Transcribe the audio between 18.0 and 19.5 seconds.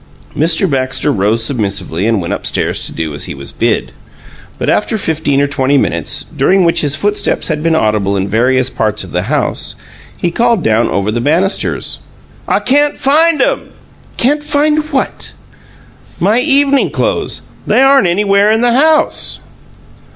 anywhere in the house."